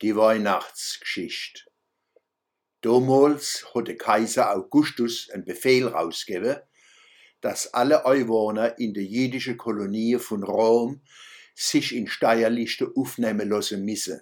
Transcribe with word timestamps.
Die 0.00 0.14
Weihnachtsgeschichte. 0.14 1.62
Damals 2.82 3.66
hat 3.74 3.88
der 3.88 3.96
Kaiser 3.96 4.54
Augustus 4.54 5.28
einen 5.30 5.44
Befehl 5.44 5.88
rausgegeben, 5.88 6.60
dass 7.40 7.74
alle 7.74 8.06
Einwohner 8.06 8.78
in 8.78 8.94
der 8.94 9.02
jüdischen 9.02 9.56
Kolonie 9.56 10.16
von 10.20 10.44
Rom 10.44 11.02
sich 11.56 11.96
in 11.96 12.06
Steuerliste 12.06 12.92
aufnehmen 12.94 13.48
lassen 13.48 13.84
müssen. 13.84 14.20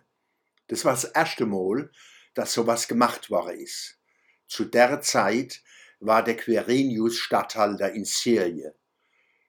Das 0.69 0.87
war 0.87 0.94
das 0.94 1.04
erste 1.04 1.44
Mal, 1.44 1.90
dass 2.33 2.54
sowas 2.54 2.88
gemacht 2.88 3.29
worden 3.29 3.61
ist. 3.61 3.99
Zu 4.47 4.65
der 4.65 5.03
Zeit 5.03 5.63
war 6.01 6.24
der 6.24 6.38
Quirinius 6.38 7.19
Statthalter 7.19 7.93
in 7.93 8.06
Syrien. 8.06 8.72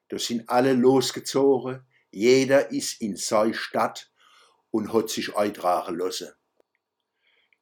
Da 0.09 0.19
sind 0.19 0.49
alle 0.49 0.73
losgezogen, 0.73 1.85
jeder 2.11 2.71
ist 2.71 2.99
in 2.99 3.15
seine 3.15 3.53
Stadt 3.53 4.11
und 4.71 4.93
hat 4.93 5.09
sich 5.09 5.35
eintragen 5.35 5.97
lassen. 5.97 6.29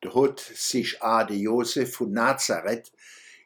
Da 0.01 0.13
hat 0.13 0.39
sich 0.39 1.01
Ade 1.01 1.33
Josef 1.33 1.95
von 1.95 2.11
Nazareth 2.11 2.91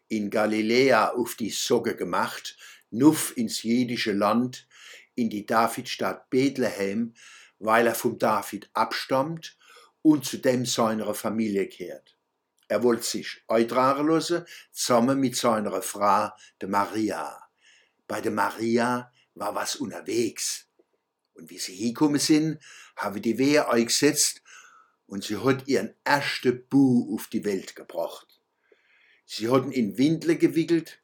in 0.08 0.30
Galiläa 0.30 1.10
auf 1.12 1.36
die 1.36 1.52
Sogge 1.52 1.96
gemacht, 1.96 2.58
nuff 2.90 3.38
ins 3.38 3.64
jüdische 3.64 4.12
Land, 4.12 4.68
in 5.16 5.30
die 5.30 5.46
Davidstadt 5.46 6.30
Bethlehem, 6.30 7.14
weil 7.60 7.88
er 7.88 7.96
vom 7.96 8.18
David 8.18 8.70
abstammt 8.74 9.58
und 10.02 10.26
zu 10.26 10.38
dem 10.38 10.66
seiner 10.66 11.14
Familie 11.14 11.68
kehrt. 11.68 12.16
Er 12.68 12.84
wollte 12.84 13.04
sich 13.04 13.44
eintragen 13.48 14.08
lassen, 14.08 14.46
zusammen 14.72 15.20
mit 15.20 15.36
seiner 15.36 15.82
Frau, 15.82 16.30
der 16.62 16.70
Maria. 16.70 17.50
Bei 18.08 18.22
der 18.22 18.32
Maria 18.32 19.12
war 19.34 19.56
was 19.56 19.76
unterwegs. 19.76 20.69
Und 21.40 21.50
wie 21.50 21.58
sie 21.58 21.74
hingekommen 21.74 22.20
sind, 22.20 22.60
habe 22.98 23.22
die 23.22 23.38
Wehe 23.38 23.70
eingesetzt 23.70 24.42
und 25.08 25.24
sie 25.24 25.38
hat 25.38 25.68
ihren 25.68 25.96
ersten 26.04 26.68
Bu 26.68 27.16
auf 27.16 27.28
die 27.28 27.46
Welt 27.46 27.78
gebracht. 27.78 28.42
Sie 29.26 29.50
hatten 29.50 29.72
in 29.72 29.98
Windle 29.98 30.36
gewickelt 30.36 31.02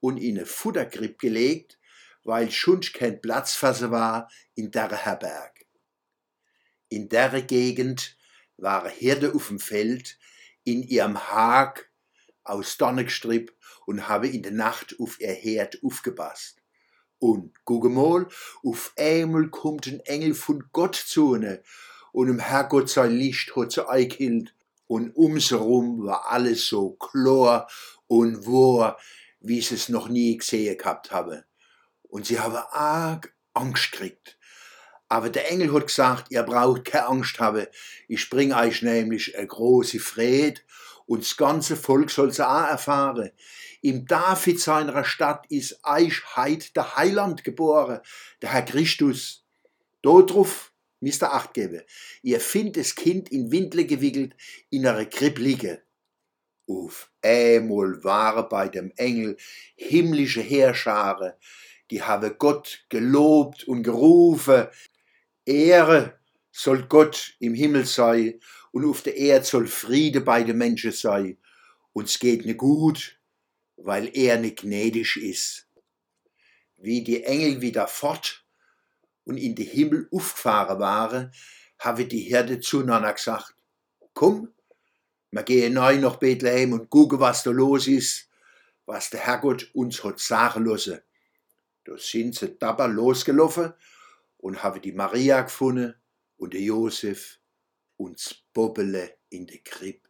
und 0.00 0.16
in 0.16 0.38
eine 0.38 0.46
Futtergrippe 0.46 1.18
gelegt, 1.18 1.78
weil 2.24 2.50
schon 2.50 2.80
kein 2.80 3.20
Platz 3.20 3.54
für 3.54 3.90
war 3.92 4.28
in 4.56 4.72
der 4.72 4.90
Herberg. 4.90 5.64
In 6.88 7.08
der 7.08 7.42
Gegend 7.42 8.16
waren 8.56 8.90
Herde 8.90 9.34
auf 9.34 9.48
dem 9.48 9.60
Feld 9.60 10.18
in 10.64 10.82
ihrem 10.82 11.30
Hag 11.30 11.90
aus 12.42 12.76
Donnergestripp 12.76 13.54
und 13.86 14.08
habe 14.08 14.26
in 14.26 14.42
der 14.42 14.52
Nacht 14.52 14.96
auf 14.98 15.20
ihr 15.20 15.32
Herd 15.32 15.78
aufgepasst. 15.84 16.60
Und 17.18 17.52
guck 17.64 17.84
mal, 17.84 18.28
auf 18.62 18.92
einmal 18.98 19.48
kommt 19.48 19.86
ein 19.86 20.00
Engel 20.00 20.34
von 20.34 20.64
Gott 20.72 20.94
zu 20.94 21.34
ihnen 21.34 21.60
und 22.12 22.28
im 22.28 22.38
Herrgott 22.38 22.88
sein 22.88 23.12
Licht 23.12 23.54
hat 23.56 23.72
sie 23.72 23.88
eingehüllt 23.88 24.54
und 24.86 25.14
umserum 25.16 26.04
war 26.04 26.30
alles 26.30 26.66
so 26.66 26.92
klar 26.92 27.68
und 28.06 28.46
wahr, 28.46 28.98
wie 29.40 29.60
sie 29.60 29.74
es 29.74 29.88
noch 29.88 30.08
nie 30.08 30.36
gesehen 30.36 30.76
gehabt 30.76 31.10
habe. 31.10 31.44
Und 32.02 32.26
sie 32.26 32.38
haben 32.38 32.56
arg 32.70 33.34
Angst 33.54 33.92
gekriegt. 33.92 34.38
Aber 35.08 35.30
der 35.30 35.50
Engel 35.50 35.72
hat 35.72 35.86
gesagt, 35.86 36.30
ihr 36.30 36.42
braucht 36.42 36.84
keine 36.84 37.06
Angst 37.06 37.38
haben. 37.38 37.66
Ich 38.08 38.28
bring 38.28 38.52
euch 38.52 38.82
nämlich 38.82 39.36
eine 39.36 39.46
große 39.46 40.00
Fried 40.00 40.64
und 41.06 41.22
das 41.22 41.36
ganze 41.36 41.76
Volk 41.76 42.10
soll 42.10 42.32
sie 42.32 42.46
auch 42.46 42.68
erfahren. 42.68 43.30
Im 43.80 44.06
David 44.06 44.60
seiner 44.60 45.04
Stadt 45.04 45.46
ist 45.48 45.80
euch 45.84 46.36
heut 46.36 46.74
der 46.76 46.96
Heiland 46.96 47.44
geboren, 47.44 48.00
der 48.42 48.52
Herr 48.52 48.62
Christus. 48.62 49.44
Darauf 50.02 50.72
müsst 51.00 51.22
ihr 51.22 51.32
Acht 51.32 51.54
geben. 51.54 51.82
Ihr 52.22 52.40
findet 52.40 52.78
das 52.78 52.94
Kind 52.94 53.30
in 53.30 53.50
Windle 53.50 53.86
gewickelt 53.86 54.34
in 54.70 54.86
einer 54.86 55.04
Krippe 55.06 55.40
liegen. 55.40 55.78
Auf 56.68 57.10
einmal 57.22 58.02
waren 58.02 58.48
bei 58.48 58.68
dem 58.68 58.90
Engel 58.96 59.36
himmlische 59.76 60.40
Heerschare, 60.40 61.38
die 61.90 62.02
habe 62.02 62.34
Gott 62.34 62.84
gelobt 62.88 63.64
und 63.64 63.84
gerufen. 63.84 64.66
Ehre 65.44 66.18
soll 66.56 66.84
Gott 66.84 67.34
im 67.38 67.52
Himmel 67.52 67.84
sei 67.84 68.40
und 68.72 68.86
auf 68.86 69.02
der 69.02 69.14
Erde 69.14 69.44
soll 69.44 69.66
Friede 69.66 70.22
bei 70.22 70.42
den 70.42 70.56
Menschen 70.56 70.90
sei. 70.90 71.36
Uns 71.92 72.18
geht 72.18 72.46
ne 72.46 72.54
gut, 72.54 73.18
weil 73.76 74.10
er 74.16 74.38
ne 74.38 74.52
gnädig 74.52 75.16
ist. 75.16 75.68
Wie 76.78 77.04
die 77.04 77.22
Engel 77.24 77.60
wieder 77.60 77.86
fort 77.86 78.46
und 79.24 79.36
in 79.36 79.54
den 79.54 79.66
Himmel 79.66 80.08
aufgefahren 80.10 80.78
waren, 80.78 81.32
habe 81.78 82.06
die 82.06 82.20
Herde 82.20 82.58
zueinander 82.60 83.12
gesagt, 83.12 83.54
komm, 84.14 84.48
wir 85.30 85.42
gehen 85.42 85.74
neu 85.74 85.98
nach 85.98 86.16
Bethlehem 86.16 86.72
und 86.72 86.88
gucken, 86.88 87.20
was 87.20 87.42
da 87.42 87.50
los 87.50 87.86
ist, 87.86 88.30
was 88.86 89.10
der 89.10 89.20
Herrgott 89.20 89.70
uns 89.74 90.02
hat 90.02 90.20
sagen 90.20 90.64
lassen. 90.64 91.00
Da 91.84 91.98
sind 91.98 92.34
sie 92.34 92.56
dabei 92.58 92.86
losgelaufen 92.86 93.74
und 94.38 94.62
haben 94.62 94.80
die 94.80 94.92
Maria 94.92 95.42
gefunden 95.42 95.94
und 96.36 96.54
den 96.54 96.64
Josef 96.64 97.38
und 97.96 98.18
das 98.18 98.34
Bobbele 98.52 99.18
in 99.30 99.46
der 99.46 99.58
Krippe. 99.58 100.08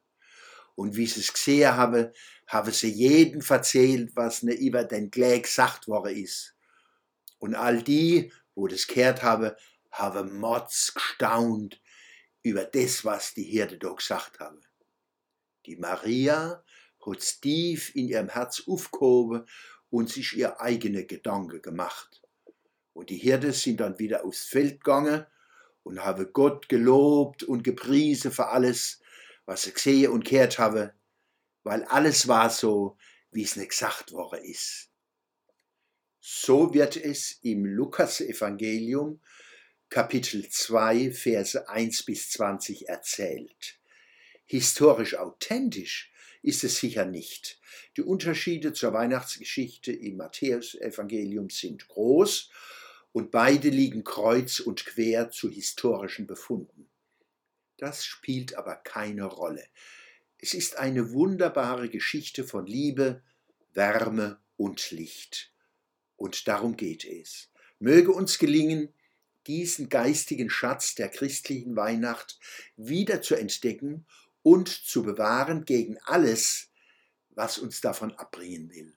Und 0.74 0.96
wie 0.96 1.06
sie 1.06 1.20
es 1.20 1.32
gesehen 1.32 1.74
haben, 1.76 2.12
haben 2.46 2.72
sie 2.72 2.90
jeden 2.90 3.40
erzählt, 3.40 4.14
was 4.14 4.42
ne 4.42 4.52
über 4.52 4.84
den 4.84 5.10
Klee 5.10 5.40
gesagt 5.40 5.88
worden 5.88 6.16
ist. 6.16 6.54
Und 7.38 7.54
all 7.54 7.82
die, 7.82 8.32
wo 8.54 8.66
das 8.66 8.86
gehört 8.86 9.22
haben, 9.22 9.52
haben 9.90 10.38
Mords 10.38 10.92
gestaunt 10.94 11.80
über 12.42 12.64
das, 12.64 13.04
was 13.04 13.34
die 13.34 13.44
Herde 13.44 13.78
da 13.78 13.92
gesagt 13.92 14.38
haben. 14.40 14.60
Die 15.64 15.76
Maria 15.76 16.62
hat 17.04 17.40
tief 17.40 17.94
in 17.94 18.08
ihrem 18.08 18.28
Herz 18.28 18.62
aufgehoben 18.66 19.46
und 19.90 20.10
sich 20.10 20.36
ihr 20.36 20.60
eigene 20.60 21.06
Gedanken 21.06 21.62
gemacht. 21.62 22.22
Und 22.92 23.10
die 23.10 23.16
Hirte 23.16 23.52
sind 23.52 23.80
dann 23.80 23.98
wieder 23.98 24.24
aufs 24.24 24.44
Feld 24.44 24.84
gegangen 24.84 25.26
und 25.86 26.04
haben 26.04 26.32
Gott 26.32 26.68
gelobt 26.68 27.44
und 27.44 27.62
gepriesen 27.62 28.32
für 28.32 28.48
alles, 28.48 29.00
was 29.44 29.62
sie 29.62 29.72
gesehen 29.72 30.10
und 30.10 30.24
gehört 30.24 30.58
haben, 30.58 30.90
weil 31.62 31.84
alles 31.84 32.26
war 32.26 32.50
so, 32.50 32.98
wie 33.30 33.44
es 33.44 33.54
nicht 33.54 33.70
gesagt 33.70 34.10
worden 34.10 34.42
ist. 34.42 34.90
So 36.18 36.74
wird 36.74 36.96
es 36.96 37.38
im 37.42 37.64
Lukas-Evangelium, 37.64 39.20
Kapitel 39.88 40.48
2, 40.48 41.12
Verse 41.12 41.68
1 41.68 42.04
bis 42.04 42.30
20 42.30 42.88
erzählt. 42.88 43.78
Historisch 44.44 45.16
authentisch 45.16 46.12
ist 46.42 46.64
es 46.64 46.78
sicher 46.78 47.04
nicht. 47.04 47.60
Die 47.96 48.02
Unterschiede 48.02 48.72
zur 48.72 48.92
Weihnachtsgeschichte 48.92 49.92
im 49.92 50.16
Matthäus-Evangelium 50.16 51.48
sind 51.48 51.86
groß 51.86 52.50
und 53.16 53.30
beide 53.30 53.70
liegen 53.70 54.04
kreuz 54.04 54.60
und 54.60 54.84
quer 54.84 55.30
zu 55.30 55.48
historischen 55.48 56.26
Befunden. 56.26 56.90
Das 57.78 58.04
spielt 58.04 58.56
aber 58.56 58.76
keine 58.76 59.24
Rolle. 59.24 59.66
Es 60.36 60.52
ist 60.52 60.76
eine 60.76 61.12
wunderbare 61.12 61.88
Geschichte 61.88 62.44
von 62.44 62.66
Liebe, 62.66 63.22
Wärme 63.72 64.38
und 64.58 64.90
Licht. 64.90 65.50
Und 66.16 66.46
darum 66.46 66.76
geht 66.76 67.06
es. 67.06 67.48
Möge 67.78 68.12
uns 68.12 68.36
gelingen, 68.36 68.92
diesen 69.46 69.88
geistigen 69.88 70.50
Schatz 70.50 70.94
der 70.94 71.08
christlichen 71.08 71.74
Weihnacht 71.74 72.38
wieder 72.76 73.22
zu 73.22 73.34
entdecken 73.34 74.04
und 74.42 74.68
zu 74.68 75.02
bewahren 75.02 75.64
gegen 75.64 75.96
alles, 76.02 76.68
was 77.30 77.56
uns 77.56 77.80
davon 77.80 78.12
abbringen 78.12 78.70
will. 78.70 78.94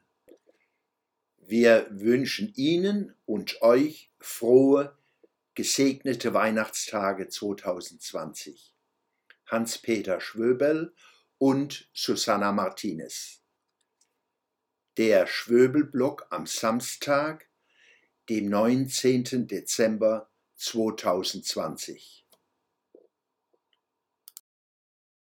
Wir 1.49 1.87
wünschen 1.89 2.53
Ihnen 2.55 3.15
und 3.25 3.63
euch 3.63 4.11
frohe, 4.19 4.95
gesegnete 5.55 6.35
Weihnachtstage 6.35 7.27
2020. 7.27 8.75
Hans-Peter 9.47 10.21
Schwöbel 10.21 10.93
und 11.39 11.89
Susanna 11.91 12.51
Martinez 12.51 13.39
der 14.99 15.25
Schwöbelblock 15.27 16.27
am 16.29 16.45
Samstag, 16.45 17.47
dem 18.27 18.49
19. 18.49 19.47
Dezember 19.47 20.29
2020. 20.57 22.27